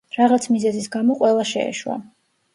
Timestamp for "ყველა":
1.21-1.47